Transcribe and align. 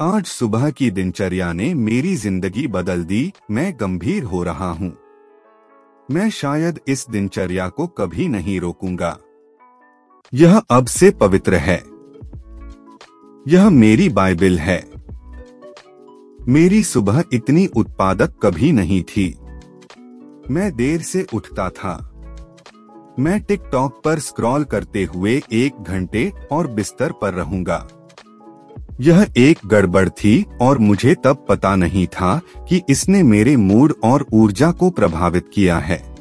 आज 0.00 0.24
सुबह 0.24 0.70
की 0.70 0.90
दिनचर्या 0.90 1.52
ने 1.52 1.74
मेरी 1.74 2.16
ज़िंदगी 2.16 2.66
बदल 2.66 3.04
दी, 3.04 3.32
मैं 3.50 3.76
गंभीर 3.80 4.24
हो 4.24 4.42
रहा 4.42 4.70
हूँ। 4.70 4.96
मैं 6.10 6.30
शायद 6.30 6.80
इस 6.88 7.06
दिनचर्या 7.10 7.68
को 7.68 7.86
कभी 7.86 8.28
नहीं 8.28 8.60
रोकूँगा। 8.60 9.18
यह 10.34 10.58
अब 10.58 10.86
से 10.86 11.10
पवित्र 11.10 11.54
है। 11.54 11.76
यह 13.48 13.70
मेरी 13.70 14.08
बाइबिल 14.08 14.58
है। 14.58 14.90
मेरी 16.48 16.82
सुबह 16.82 17.24
इतनी 17.32 17.66
उत्पादक 17.66 18.34
कभी 18.42 18.72
नहीं 18.72 19.02
थी। 19.02 19.38
मैं 20.50 20.76
देर 20.76 21.00
से 21.00 21.26
उठता 21.34 21.70
था। 21.70 21.96
मैं 23.18 23.40
टिकटॉक 23.40 24.02
पर 24.04 24.18
स्क्रॉल 24.18 24.64
करते 24.64 25.04
हुए 25.04 25.42
एक 25.52 25.82
घंटे 25.82 26.32
और 26.52 26.66
बिस्तर 26.66 27.12
पर 27.12 27.34
रहूँगा। 27.34 27.88
यह 29.00 29.26
एक 29.36 29.58
गड़बड़ 29.66 30.08
थी 30.08 30.46
और 30.60 30.78
मुझे 30.78 31.14
तब 31.14 31.46
पता 31.48 31.76
नहीं 31.76 32.06
था 32.06 32.40
कि 32.68 32.82
इसने 32.88 33.22
मेरे 33.22 33.56
मूड 33.56 33.94
और 34.04 34.26
ऊर्जा 34.32 34.70
को 34.70 34.90
प्रभावित 34.90 35.50
किया 35.54 35.78
है। 35.78 36.14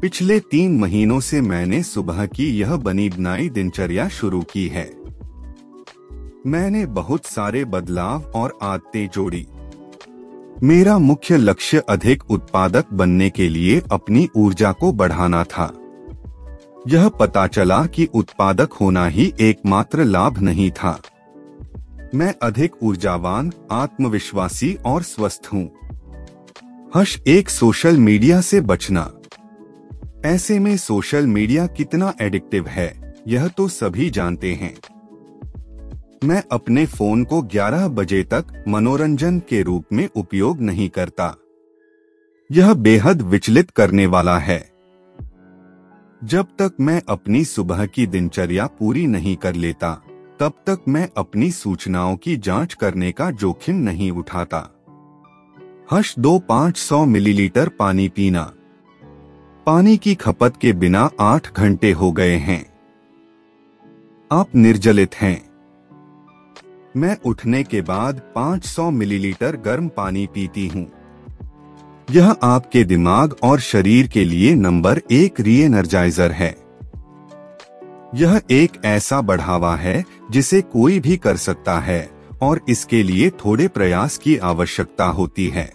पिछले 0.00 0.40
तीन 0.40 0.78
महीनों 0.78 1.20
से 1.20 1.40
मैंने 1.40 1.82
सुबह 1.82 2.26
की 2.26 2.58
यह 2.58 2.76
बनी 2.76 3.08
बनाई 3.08 3.48
दिनचर्या 3.48 4.08
शुरू 4.08 4.40
की 4.42 4.68
है। 4.68 4.92
मैंने 6.46 6.86
बहुत 6.86 7.26
सारे 7.26 7.64
बदलाव 7.64 8.22
और 8.22 8.58
आदतें 8.62 9.08
जोड़ी। 9.08 9.46
मेरा 10.62 10.98
मुख्य 10.98 11.36
लक्ष्य 11.36 11.82
अधिक 11.88 12.30
उत्पादक 12.30 12.84
बनने 12.92 13.30
के 13.30 13.48
लिए 13.48 13.82
अपनी 13.92 14.28
ऊर्जा 14.36 14.72
को 14.72 14.92
बढ़ाना 14.92 15.44
था। 15.44 15.72
यह 16.88 17.08
पता 17.08 17.46
चला 17.46 17.86
कि 17.86 18.08
उत्पादक 18.14 18.72
होना 18.72 19.06
ही 19.06 19.32
एकमात्र 19.40 20.04
लाभ 20.04 20.38
नहीं 20.38 20.70
था। 20.70 21.00
मैं 22.14 22.34
अधिक 22.42 22.82
ऊर्जावान, 22.82 23.52
आत्मविश्वासी 23.72 24.74
और 24.74 25.02
स्वस्थ 25.02 25.48
हूँ। 25.52 25.70
हश 26.94 27.22
एक 27.26 27.50
सोशल 27.50 27.96
मीडिया 27.96 28.40
से 28.40 28.60
बचना। 28.60 29.12
ऐसे 30.24 30.58
में 30.58 30.76
सोशल 30.76 31.26
मीडिया 31.26 31.66
कितना 31.66 32.14
एडिक्टिव 32.20 32.66
है, 32.66 33.14
यह 33.28 33.48
तो 33.48 33.68
सभी 33.68 34.10
जानते 34.10 34.54
हैं। 34.54 34.76
मैं 36.24 36.42
अपने 36.52 36.86
फ़ोन 36.86 37.24
को 37.24 37.42
11 37.42 37.88
बजे 37.88 38.22
तक 38.22 38.64
मनोरंजन 38.68 39.38
के 39.38 39.62
रूप 39.62 39.84
में 39.92 40.08
उपयोग 40.16 40.60
नहीं 40.60 40.88
करता। 40.88 41.36
यह 42.52 42.74
बेहद 42.74 43.22
विचलित 43.22 43.70
करने 43.70 44.06
वाला 44.06 44.38
है। 44.38 44.70
जब 46.24 46.44
तक 46.44 46.72
मैं 46.80 47.02
अपनी 47.08 47.44
सुबह 47.44 47.86
की 47.86 48.06
दिनचर्या 48.06 48.66
पूरी 48.66 49.06
नहीं 49.06 49.36
कर 49.36 49.54
लेता 49.54 50.02
तब 50.40 50.52
तक 50.66 50.78
मैं 50.88 51.08
अपनी 51.16 51.50
सूचनाओं 51.50 52.16
की 52.16 52.36
जाँच 52.36 52.74
करने 52.74 53.12
का 53.12 53.30
जोखिम 53.30 53.76
नहीं 53.76 54.10
उठाता। 54.10 54.72
हश 55.90 56.14
दो 56.18 56.38
पाँच 56.38 56.76
सौ 56.76 57.04
मिलीलीटर 57.04 57.68
पानी 57.68 58.08
पीना। 58.08 58.52
पानी 59.66 59.96
की 59.96 60.14
खपत 60.14 60.52
के 60.60 60.72
बिना 60.72 61.10
आठ 61.20 61.56
घंटे 61.56 61.92
हो 61.92 62.12
गए 62.12 62.36
हैं। 62.36 62.66
आप 64.32 64.48
निर्जलित 64.54 65.14
हैं। 65.14 65.50
मैं 66.96 67.16
उठने 67.24 67.62
के 67.62 67.80
बाद 67.80 68.20
500 68.34 68.90
मिलीलीटर 68.90 69.56
गर्म 69.56 69.88
पानी 69.88 70.26
पीती 70.26 70.68
हूँ। 70.68 70.92
यह 72.10 72.36
आपके 72.42 72.84
दिमाग 72.84 73.36
और 73.42 73.60
शरीर 73.60 74.06
के 74.06 74.24
लिए 74.24 74.54
नंबर 74.54 75.00
एक 75.10 75.40
री 75.40 75.60
एनर्जाइजर 75.60 76.32
है। 76.32 76.65
यह 78.14 78.40
एक 78.50 78.70
ऐसा 78.84 79.20
बढ़ावा 79.20 79.76
है 79.76 80.04
जिसे 80.30 80.60
कोई 80.60 81.00
भी 81.00 81.16
कर 81.16 81.36
सकता 81.36 81.78
है 81.78 82.10
और 82.42 82.60
इसके 82.68 83.02
लिए 83.02 83.30
थोड़े 83.30 83.68
प्रयास 83.68 84.18
की 84.18 84.36
आवश्यकता 84.36 85.04
होती 85.04 85.48
है। 85.48 85.72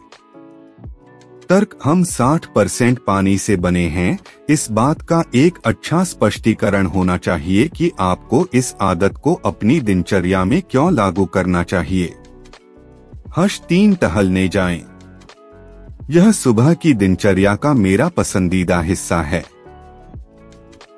तर्क, 1.49 1.79
हम 1.83 2.03
60 2.03 2.45
परसेंट 2.45 2.99
पानी 2.99 3.37
से 3.37 3.55
बने 3.55 3.87
हैं। 3.87 4.19
इस 4.49 4.71
बात 4.71 5.01
का 5.01 5.23
एक 5.35 5.57
अच्छा 5.65 6.03
स्पष्टीकरण 6.03 6.85
होना 6.85 7.17
चाहिए 7.17 7.67
कि 7.67 7.91
आपको 7.99 8.47
इस 8.53 8.75
आदत 8.81 9.13
को 9.23 9.33
अपनी 9.33 9.79
दिनचर्या 9.79 10.45
में 10.45 10.61
क्यों 10.61 10.93
लागू 10.93 11.25
करना 11.25 11.63
चाहिए। 11.63 12.13
हश, 13.37 13.61
तीन 13.69 13.93
टहलने 13.93 14.47
जाएँ। 14.47 14.85
यह 16.09 16.31
सुबह 16.31 16.73
की 16.73 16.93
दिनचर्या 16.93 17.55
का 17.55 17.73
मेरा 17.73 18.07
पसंदीदा 18.07 18.81
हिस्सा 18.81 19.21
है। 19.21 19.45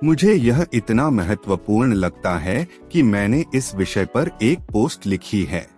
मुझे 0.04 0.34
यह 0.34 0.68
इतना 0.74 1.10
महत्वपूर्ण 1.10 1.94
लगता 1.94 2.38
है 2.38 2.68
कि 2.92 3.04
मैंने 3.04 3.46
इस 3.56 3.76
विषय 3.76 4.06
पर 4.06 4.32
एक 4.42 4.60
पोस्ट 4.60 5.08
लिखी 5.08 5.44
है। 5.44 5.70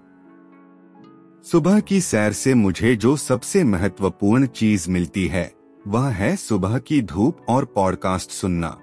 सुबह 1.44 1.80
की 1.80 2.02
सैर 2.02 2.34
से 2.34 2.54
मुझे 2.54 2.96
जो 2.96 3.18
सबसे 3.18 3.64
महत्वपूर्ण 3.64 4.48
चीज़ 4.48 4.90
मिलती 4.90 5.28
है, 5.28 5.54
वह 5.88 6.08
है 6.10 6.36
सुबह 6.36 6.78
की 6.78 7.02
धूप 7.02 7.46
और 7.50 7.66
पॉडकास्ट 7.66 8.30
सुनना। 8.30 8.78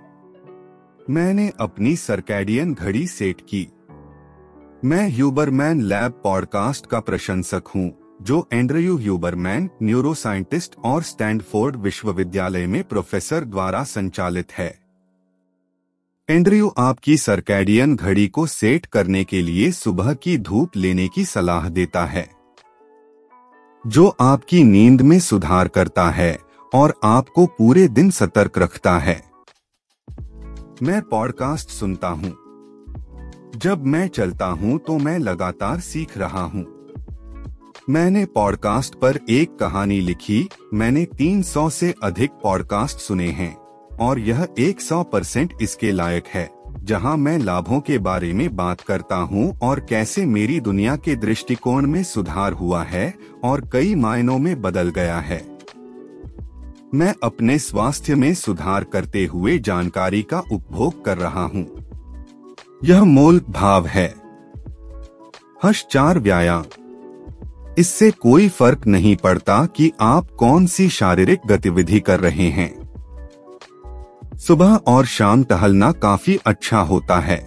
मैंने 1.11 1.53
अपनी 1.61 1.97
सरकैडियन 1.97 2.75
घड़ी 2.75 3.07
सेट 3.07 3.41
की। 3.41 3.69
मैं 4.85 5.09
ह्यूबरमैन 5.09 5.83
लैब 5.83 6.13
पॉडकास्ट 6.25 6.87
का 6.87 7.01
प्रशंसक 7.01 7.63
हूँ, 7.75 8.19
जो 8.23 8.49
एंड्रयू 8.53 8.97
ह्यूबरमैन, 8.97 9.71
न्यूरोसाइंटिस्ट 9.83 10.77
और 10.85 11.03
स्टैंडफोर्ड 11.03 11.77
विश्वविद्यालय 11.77 12.67
में 12.67 12.85
प्रोफेसर 12.85 13.45
द्वारा 13.45 13.85
संचालित 13.85 14.53
है। 14.53 14.82
एंड्रयू 16.31 16.75
आपकी 16.79 17.17
सरकैडियन 17.17 17.97
घड़ी 17.97 18.29
को 18.29 18.47
सेट 18.47 18.87
करने 18.87 19.25
के 19.25 19.43
लिए 19.43 19.73
सुबह 19.73 20.13
की 20.15 20.39
धूप 20.39 20.77
लेने 20.77 21.09
की 21.09 21.25
सलाह 21.25 21.69
देता 21.69 22.05
है। 22.05 22.31
जो 23.87 24.17
आपकी 24.21 24.65
नींद 24.65 25.01
में 25.01 25.21
सुधार 25.21 25.69
करता 25.69 26.09
है 26.11 26.39
और 26.75 26.95
आपको 27.05 27.47
पूरे 27.47 27.89
दिन 27.89 28.11
सतर्क 28.11 28.59
रखता 28.59 28.99
है। 28.99 29.23
मैं 30.83 31.03
पॉडकास्ट 31.03 31.71
सुनता 31.71 32.09
हूँ। 32.09 32.35
जब 33.57 33.87
मैं 33.87 34.09
चलता 34.09 34.47
हूँ 34.47 34.79
तो 34.79 34.99
मैं 34.99 35.19
लगातार 35.19 35.81
सीख 35.81 36.19
रहा 36.19 36.43
हूँ। 36.43 36.67
मैंने 37.91 38.25
पॉडकास्ट 38.25 38.95
पर 38.95 39.19
एक 39.31 39.57
कहानी 39.57 40.01
लिखी, 40.01 40.49
मैंने 40.75 41.05
300 41.05 41.71
से 41.71 41.95
अधिक 42.03 42.31
पॉडकास्ट 42.31 42.99
सुने 42.99 43.31
हैं। 43.31 43.62
और 44.01 44.19
यह 44.19 44.49
100 44.59 45.03
परसेंट 45.03 45.53
इसके 45.63 45.93
लायक 45.93 46.27
है। 46.27 46.51
जहाँ 46.85 47.17
मैं 47.17 47.39
लाभों 47.39 47.81
के 47.81 47.99
बारे 47.99 48.33
में 48.33 48.57
बात 48.57 48.81
करता 48.81 49.17
हूँ 49.17 49.59
और 49.63 49.81
कैसे 49.81 50.27
मेरी 50.27 50.61
दुनिया 50.61 50.97
के 50.97 51.17
दृष्टिकोण 51.17 51.87
में 51.87 52.03
सुधार 52.03 52.53
हुआ 52.53 52.83
है 52.83 53.15
और 53.45 53.71
कई 53.73 53.95
मायनों 53.95 54.39
में 54.39 54.63
बदल 54.63 54.89
गया 54.89 55.19
है। 55.19 55.53
मैं 56.95 57.15
अपने 57.23 57.59
स्वास्थ्य 57.59 58.15
में 58.15 58.35
सुधार 58.35 58.85
करते 58.85 59.27
हुए 59.27 59.59
जानकारी 59.59 60.23
का 60.23 60.41
उपभोग 60.41 61.05
कर 61.05 61.19
रहा 61.19 61.45
हूँ। 61.45 61.67
यह 62.85 63.05
मूल 63.05 63.41
भाव 63.51 63.87
है। 63.87 64.15
हश 65.65 65.87
चार 65.91 66.19
व्यायाम। 66.19 66.65
इससे 67.79 68.11
कोई 68.11 68.49
फ़र्क 68.49 68.87
नहीं 68.87 69.17
पड़ता 69.17 69.67
कि 69.67 69.93
आप 70.01 70.31
कौन 70.31 70.67
सी 70.67 70.89
शारीरिक 70.89 71.41
गतिविधि 71.47 72.01
कर 72.01 72.21
रहे 72.21 72.49
हैं। 72.49 72.82
सुबह 74.47 74.75
और 74.75 75.07
शाम 75.07 75.45
टहलना 75.45 75.93
काफ़ी 75.93 76.39
अच्छा 76.47 76.81
होता 76.81 77.21
है। 77.21 77.47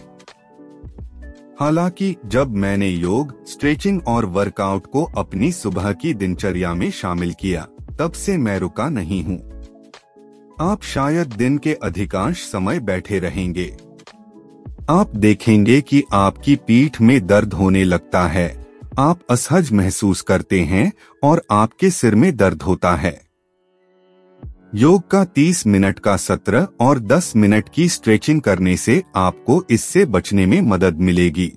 हालाँकि, 1.60 2.16
जब 2.26 2.56
मैंने 2.56 2.90
योग, 2.90 3.48
स्ट्रेचिंग 3.48 4.02
और 4.08 4.26
वर्कआउट 4.26 4.88
को 4.88 5.04
अपनी 5.04 5.52
सुबह 5.52 5.92
की 5.92 6.14
दिनचर्या 6.14 6.74
में 6.74 6.92
शामिल 6.92 7.34
किया, 7.40 7.68
तब 8.00 8.12
से 8.12 8.38
मैं 8.38 8.60
रुका 8.60 8.90
नहीं 8.90 9.24
हूँ। 9.24 9.64
आप 10.62 10.84
शायद 10.84 11.34
दिन 11.34 11.58
के 11.58 11.74
अधिकांश 11.74 12.38
समय 12.38 12.80
बैठे 12.80 13.20
रहेंगे। 13.20 13.78
आप 14.90 15.16
देखेंगे 15.16 15.82
कि 15.82 16.04
आपकी 16.14 16.56
पीठ 16.56 17.02
में 17.02 17.28
दर्द 17.28 17.54
होने 17.54 17.84
लगता 17.84 18.28
है। 18.28 18.66
आप 19.00 19.20
असहज 19.30 19.72
महसूस 19.72 20.22
करते 20.22 20.62
हैं 20.62 20.94
और 21.24 21.44
आपके 21.52 21.90
सिर 21.90 22.16
में 22.16 22.36
दर्द 22.36 22.62
होता 22.62 22.96
है। 22.96 23.25
योग 24.78 25.10
का 25.10 25.26
30 25.26 25.68
मिनट 25.68 26.00
का 26.00 26.18
सत्र 26.18 26.68
और 26.80 27.00
10 27.00 27.34
मिनट 27.36 27.70
की 27.74 27.90
स्ट्रेचिंग 27.90 28.42
करने 28.42 28.78
से 28.78 29.04
आपको 29.16 29.66
इससे 29.70 30.06
बचने 30.06 30.46
में 30.46 30.62
मदद 30.62 30.98
मिलेगी। 30.98 31.54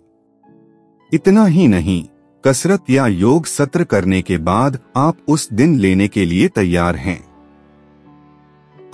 इतना 1.13 1.45
ही 1.47 1.69
नहीं, 1.69 2.05
कसरत 2.45 2.85
या 2.91 3.07
योग 3.07 3.47
सत्र 3.47 3.85
करने 3.85 4.23
के 4.23 4.39
बाद 4.39 4.79
आप 4.97 5.19
उस 5.29 5.53
दिन 5.53 5.79
लेने 5.79 6.09
के 6.09 6.25
लिए 6.25 6.49
तैयार 6.49 6.97
हैं। 6.97 7.29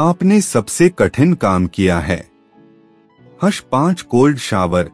आपने 0.01 0.41
सबसे 0.41 0.89
कठिन 0.89 1.35
काम 1.35 1.67
किया 1.67 1.99
है। 1.99 2.29
हश 3.43 3.61
पाँच 3.61 4.03
कोल्ड 4.03 4.39
शावर। 4.39 4.91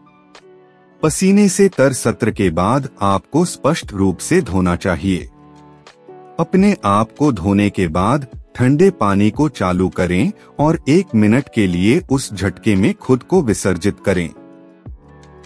पसीने 1.02 1.48
से 1.48 1.68
तर 1.68 1.92
सत्र 1.92 2.30
के 2.30 2.50
बाद 2.50 2.88
आपको 3.02 3.44
स्पष्ट 3.44 3.92
रूप 3.92 4.18
से 4.18 4.40
धोना 4.40 4.76
चाहिए। 4.76 5.30
अपने 6.40 6.76
आप 6.84 7.10
को 7.18 7.32
धोने 7.32 7.70
के 7.70 7.88
बाद 7.88 8.26
ठंडे 8.54 8.90
पानी 8.90 9.30
को 9.30 9.48
चालू 9.48 9.88
करें 9.88 10.32
और 10.58 10.78
एक 10.88 11.06
मिनट 11.14 11.44
के 11.54 11.66
लिए 11.66 12.02
उस 12.10 12.34
झटके 12.34 12.76
में 12.76 12.94
खुद 12.94 13.22
को 13.22 13.42
विसर्जित 13.42 13.96
करें। 14.06 14.30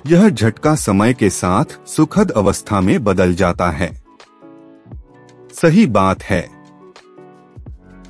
यह 0.07 0.29
झटका 0.29 0.75
समय 0.75 1.15
के 1.15 1.31
साथ 1.31 1.65
सुखद 1.87 2.31
अवस्था 2.31 2.81
में 2.81 3.05
बदल 3.05 3.35
जाता 3.35 3.71
है। 3.71 4.03
सही 5.53 5.87
बात 5.87 6.23
है। 6.23 6.51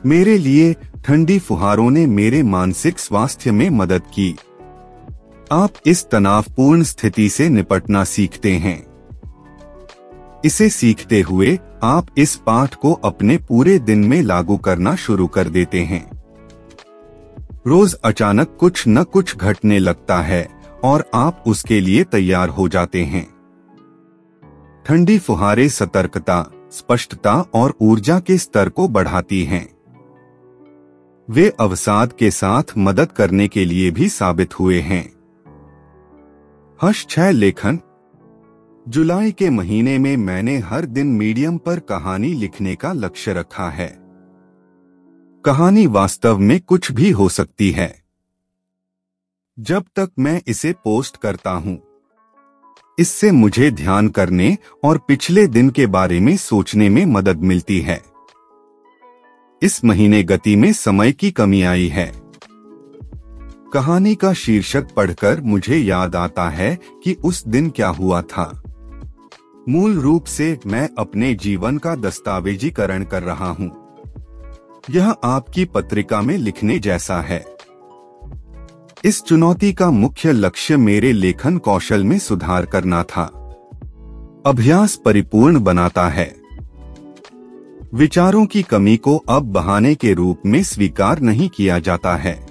मेरे 0.07 0.39
लिए 0.39 0.75
ठंडी 1.05 1.39
फुहारों 1.39 1.91
ने 1.91 2.07
मेरे 2.07 2.43
मानसिक 2.43 2.99
स्वास्थ्य 2.99 3.53
में 3.53 3.71
मदद 3.71 4.03
की। 4.15 4.37
आप 5.53 5.71
इस 5.87 6.11
तनावपूर्ण 6.11 6.83
स्थिति 6.83 7.29
से 7.29 7.49
निपटना 7.49 8.05
सीखते 8.05 8.53
हैं। 8.53 8.94
इसे 10.45 10.69
सीखते 10.69 11.21
हुए, 11.21 11.59
आप 11.83 12.07
इस 12.19 12.37
पाठ 12.37 12.75
को 12.75 12.93
अपने 12.93 13.37
पूरे 13.37 13.79
दिन 13.79 14.05
में 14.05 14.23
लागू 14.23 14.57
करना 14.57 14.97
शुरू 14.97 15.27
कर 15.27 15.49
देते 15.49 15.83
हैं। 15.83 16.11
रोज 17.67 17.95
अचानक 17.95 18.57
कुछ 18.61 18.85
न 18.89 19.03
कुछ 19.03 19.37
घटने 19.37 19.79
लगता 19.79 20.21
है, 20.21 20.49
और 20.85 21.11
आप 21.15 21.45
उसके 21.47 21.81
लिए 21.81 22.05
तैयार 22.05 22.49
हो 22.49 22.69
जाते 22.69 23.05
हैं। 23.05 23.35
ठंडी 24.87 25.19
फुहारे 25.19 25.69
सतर्कता, 25.69 26.47
स्पष्टता 26.73 27.35
और 27.55 27.75
ऊर्जा 27.81 28.21
के 28.21 28.39
स्तर 28.39 28.69
को 28.69 28.89
बढ़ाती 28.89 29.45
हैं। 29.45 29.75
वे 31.31 31.53
अवसाद 31.61 32.13
के 32.13 32.31
साथ 32.31 32.63
मदद 32.79 33.13
करने 33.13 33.49
के 33.49 33.65
लिए 33.65 33.91
भी 33.91 34.09
साबित 34.09 34.61
हुए 34.61 34.81
हैं। 34.81 35.13
हर्ष 36.83 37.07
छह 37.07 37.31
लेखन 37.31 37.81
जुलाई 38.89 39.33
के 39.33 39.51
महीने 39.51 39.99
में 39.99 40.17
मैंने 40.17 40.59
हर 40.59 40.85
दिन 40.85 41.07
मीडियम 41.07 41.59
पर 41.59 41.79
कहानी 41.79 42.29
लिखने 42.29 42.75
का 42.75 42.93
लक्ष्य 42.93 43.33
रखा 43.33 43.71
है। 43.71 43.99
कहानी 45.45 45.87
वास्तव 45.87 46.39
में 46.39 46.61
कुछ 46.61 46.93
भी 46.93 47.11
हो 47.11 47.29
सकती 47.29 47.71
है। 47.71 48.03
जब 49.59 49.85
तक 49.97 50.11
मैं 50.19 50.43
इसे 50.47 50.73
पोस्ट 50.73 51.17
करता 51.17 51.51
हूँ। 51.51 51.83
इससे 52.99 53.33
मुझे 53.33 53.71
ध्यान 53.71 54.09
करने 54.09 54.59
और 54.85 54.99
पिछले 54.99 55.47
दिन 55.47 55.71
के 55.71 55.87
बारे 55.87 56.21
में 56.21 56.37
सोचने 56.37 56.89
में 56.89 57.07
मदद 57.07 57.39
मिलती 57.39 57.81
है। 57.81 58.03
इस 59.63 59.85
महीने 59.85 60.23
गति 60.23 60.57
में 60.57 60.73
समय 60.73 61.13
की 61.13 61.31
कमी 61.31 61.63
आई 61.63 61.89
है। 61.89 62.13
कहानी 63.75 64.15
का 64.15 64.33
शीर्षक 64.33 64.95
पढ़कर 64.95 65.41
मुझे 65.41 65.77
याद 65.77 66.17
आता 66.17 66.49
है 66.49 66.79
कि 67.05 67.15
उस 67.15 67.47
दिन 67.47 67.71
क्या 67.71 67.89
हुआ 67.89 68.23
था। 68.23 68.61
मूल 69.69 69.99
रूप 69.99 70.25
से 70.25 70.59
मैं 70.67 70.89
अपने 70.99 71.35
जीवन 71.35 71.79
का 71.79 71.95
दस्तावेजीकरण 71.95 73.05
कर 73.05 73.23
रहा 73.23 73.49
हूँ। 73.51 73.99
यह 74.91 75.17
आपकी 75.25 75.65
पत्रिका 75.65 76.23
में 76.23 76.39
लिखने 76.39 76.79
जैसा 76.79 77.21
है। 77.21 77.45
इस 79.05 79.23
चुनौती 79.23 79.73
का 79.73 79.91
मुख्य 79.91 80.33
लक्ष्य 80.33 80.77
मेरे 80.77 81.13
लेखन 81.13 81.59
कौशल 81.59 82.05
में 82.05 82.19
सुधार 82.19 82.67
करना 82.67 83.03
था। 83.03 83.25
अभ्यास 84.47 84.97
परिपूर्ण 84.97 85.61
बनाता 85.61 86.09
है। 86.09 86.37
विचारों 87.95 88.47
की 88.47 88.63
कमी 88.63 88.97
को 88.97 89.17
अब 89.17 89.43
बहाने 89.43 89.95
के 89.95 90.15
रूप 90.15 90.43
में 90.47 90.63
स्वीकार 90.63 91.21
नहीं 91.21 91.49
किया 91.49 91.79
जाता 91.79 92.17
है। 92.17 92.47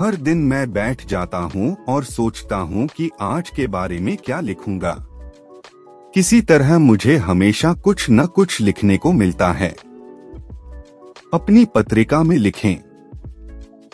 हर 0.00 0.14
दिन 0.14 0.38
मैं 0.38 0.72
बैठ 0.72 1.06
जाता 1.06 1.38
हूँ 1.38 1.76
और 1.88 2.04
सोचता 2.04 2.56
हूँ 2.56 2.86
कि 2.86 3.10
आज 3.20 3.50
के 3.50 3.66
बारे 3.66 3.98
में 3.98 4.16
क्या 4.16 4.40
लिखूँगा। 4.40 5.06
किसी 6.14 6.40
तरह 6.40 6.78
मुझे 6.78 7.16
हमेशा 7.16 7.72
कुछ 7.72 8.06
न 8.10 8.26
कुछ 8.26 8.60
लिखने 8.60 8.96
को 8.96 9.12
मिलता 9.12 9.52
है। 9.52 9.76
अपनी 11.34 11.64
पत्रिका 11.64 12.22
में 12.22 12.36
लिखें। 12.36 12.76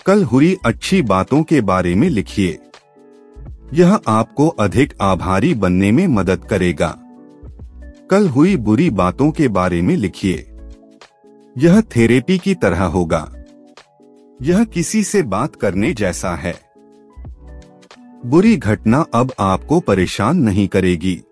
कल 0.07 0.25
हुई 0.25 0.57
अच्छी 0.65 1.03
बातों 1.03 1.43
के 1.43 1.61
बारे 1.61 1.95
में 1.95 2.11
लिखिए। 2.11 2.59
यह 3.75 4.01
आपको 4.09 4.49
अधिक 4.49 4.95
आभारी 5.01 5.55
बनने 5.55 5.93
में 5.93 6.07
मदद 6.07 6.45
करेगा। 6.45 6.99
कल 8.11 8.29
हुई 8.29 8.57
बुरी 8.57 8.91
बातों 8.91 9.31
के 9.31 9.49
बारे 9.49 9.83
में 9.83 9.97
लिखिए। 9.97 10.53
यह 11.59 11.81
थेरेपी 11.81 12.39
की 12.39 12.55
तरह 12.55 12.83
होगा। 12.83 13.35
यह 14.43 14.65
किसी 14.65 15.05
से 15.05 15.23
बात 15.23 15.57
करने 15.57 15.93
जैसा 15.93 16.31
है। 16.31 16.55
बुरी 18.27 18.57
घटना 18.57 19.05
अब 19.15 19.33
आपको 19.41 19.81
परेशान 19.81 20.37
नहीं 20.37 20.69
करेगी। 20.69 21.23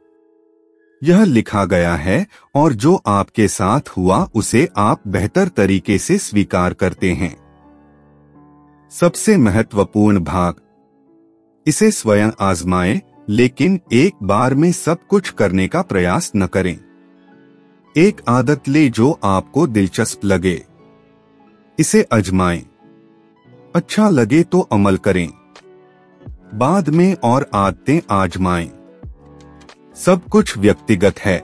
यह 1.04 1.24
लिखा 1.24 1.64
गया 1.64 1.94
है, 1.94 2.26
और 2.54 2.72
जो 2.72 3.02
आपके 3.06 3.48
साथ 3.48 3.80
हुआ 3.80 4.28
उसे 4.34 4.68
आप 4.76 5.02
बेहतर 5.08 5.48
तरीके 5.48 5.98
से 5.98 6.18
स्वीकार 6.18 6.74
करते 6.74 7.12
हैं। 7.12 7.36
सबसे 8.90 9.36
महत्वपूर्ण 9.36 10.20
भाग। 10.20 10.54
इसे 11.66 11.90
स्वयं 11.90 12.30
आजमाएँ, 12.40 13.00
लेकिन 13.28 13.80
एक 13.92 14.12
बार 14.22 14.54
में 14.54 14.72
सब 14.72 15.06
कुछ 15.06 15.30
करने 15.30 15.68
का 15.68 15.82
प्रयास 15.82 16.32
न 16.36 16.46
करें। 16.46 16.78
एक 17.96 18.20
आदत 18.28 18.68
ले 18.68 18.88
जो 18.88 19.20
आपको 19.24 19.66
दिलचस्प 19.66 20.24
लगे। 20.24 20.64
इसे 21.78 22.02
अजमाएँ। 22.02 22.66
अच्छा 23.76 24.08
लगे 24.08 24.42
तो 24.42 24.60
अमल 24.60 24.96
करें। 24.96 25.28
बाद 26.54 26.88
में 26.88 27.14
और 27.14 27.50
आदतें 27.54 28.00
आजमाएँ। 28.10 28.85
सब 30.04 30.24
कुछ 30.24 30.58
व्यक्तिगत 30.58 31.18
है। 31.18 31.38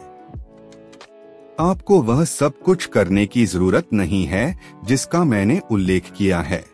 आपको 1.61 2.03
वह 2.03 2.25
सब 2.25 2.63
कुछ 2.63 2.87
करने 2.87 3.27
की 3.27 3.47
ज़रूरत 3.47 3.87
नहीं 3.93 4.27
है, 4.27 4.61
जिसका 4.85 5.25
मैंने 5.25 5.61
उल्लेख 5.71 6.13
किया 6.17 6.41
है। 6.41 6.65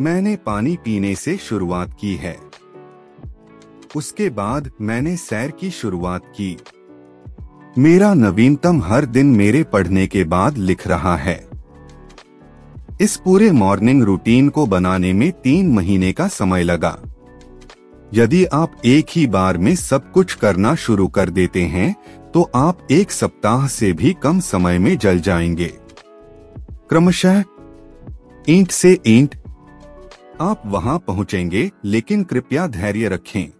मैंने 0.00 0.36
पानी 0.36 0.76
पीने 0.76 1.14
से 1.14 1.36
शुरुआत 1.36 1.96
की 2.00 2.14
है। 2.14 2.38
उसके 3.96 4.30
बाद 4.30 4.70
मैंने 4.80 5.16
सैर 5.16 5.50
की 5.50 5.70
शुरुआत 5.70 6.22
की। 6.24 6.58
मेरा 7.78 8.14
नवीनतम 8.14 8.82
हर 8.82 9.04
दिन 9.04 9.26
मेरे 9.26 9.62
पढ़ने 9.62 10.06
के 10.06 10.24
बाद 10.24 10.58
लिख 10.58 10.88
रहा 10.88 11.16
है। 11.16 11.48
इस 13.00 13.16
पूरे 13.16 13.50
मॉर्निंग 13.50 14.02
रूटीन 14.02 14.48
को 14.48 14.66
बनाने 14.66 15.12
में 15.12 15.32
तीन 15.32 15.72
महीने 15.72 16.12
का 16.12 16.28
समय 16.28 16.62
लगा। 16.62 16.98
यदि 18.14 18.44
आप 18.44 18.72
एक 18.84 19.06
ही 19.10 19.26
बार 19.26 19.58
में 19.58 19.74
सब 19.76 20.12
कुछ 20.12 20.34
करना 20.34 20.74
शुरू 20.74 21.08
कर 21.08 21.30
देते 21.30 21.62
हैं 21.62 21.94
तो 22.34 22.50
आप 22.54 22.86
एक 22.90 23.10
सप्ताह 23.10 23.66
से 23.68 23.92
भी 23.92 24.12
कम 24.22 24.40
समय 24.40 24.78
में 24.78 24.96
जल 24.98 25.20
जाएँगे। 25.20 25.72
क्रमशः, 26.90 27.42
ईंट 28.48 28.70
से 28.70 28.98
ईंट, 29.06 29.34
आप 30.40 30.62
वहाँ 30.66 30.98
पहुँचेंगे, 30.98 31.70
लेकिन 31.84 32.22
कृपया 32.24 32.66
धैर्य 32.66 33.08
रखें। 33.08 33.57